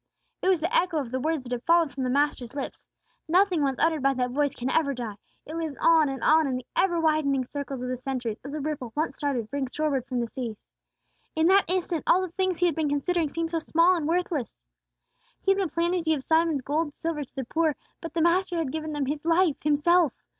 It 0.41 0.47
was 0.49 0.59
the 0.59 0.75
echo 0.75 0.97
of 0.97 1.11
the 1.11 1.19
words 1.19 1.43
that 1.43 1.51
had 1.51 1.61
fallen 1.61 1.89
from 1.89 2.01
the 2.03 2.09
Master's 2.09 2.55
lips. 2.55 2.89
Nothing 3.27 3.61
once 3.61 3.77
uttered 3.77 4.01
by 4.01 4.15
that 4.15 4.31
voice 4.31 4.55
can 4.55 4.71
ever 4.71 4.95
die; 4.95 5.13
it 5.45 5.55
lives 5.55 5.77
on 5.79 6.09
and 6.09 6.23
on 6.23 6.47
in 6.47 6.55
the 6.55 6.65
ever 6.75 6.99
widening 6.99 7.45
circles 7.45 7.83
of 7.83 7.87
the 7.87 7.95
centuries, 7.97 8.39
as 8.43 8.55
a 8.55 8.59
ripple, 8.59 8.91
once 8.95 9.15
started, 9.17 9.47
rings 9.51 9.69
shoreward 9.75 10.07
through 10.07 10.21
the 10.21 10.25
seas. 10.25 10.67
In 11.35 11.45
that 11.49 11.65
instant 11.67 12.03
all 12.07 12.19
the 12.21 12.29
things 12.31 12.57
he 12.57 12.65
had 12.65 12.73
been 12.73 12.89
considering 12.89 13.29
seemed 13.29 13.51
so 13.51 13.59
small 13.59 13.93
and 13.93 14.07
worthless. 14.07 14.59
He 15.43 15.51
had 15.51 15.59
been 15.59 15.69
planning 15.69 16.03
to 16.03 16.09
give 16.09 16.23
Simon's 16.23 16.63
gold 16.63 16.85
and 16.85 16.95
silver 16.95 17.23
to 17.23 17.35
the 17.35 17.45
poor; 17.45 17.75
but 18.01 18.15
the 18.15 18.23
Master 18.23 18.57
had 18.57 18.71
given 18.71 18.93
them 18.93 19.05
His 19.05 19.23
life, 19.23 19.61
Himself! 19.61 20.11